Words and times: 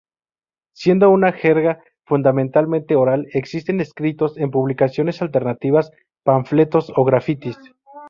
Siendo 0.73 1.11
una 1.11 1.31
jerga 1.31 1.83
fundamentalmente 2.07 2.95
oral, 2.95 3.27
existen 3.33 3.79
escritos 3.81 4.35
en 4.39 4.49
publicaciones 4.49 5.21
alternativas, 5.21 5.91
panfletos, 6.23 6.91
o 6.95 7.05
grafitis. 7.05 7.59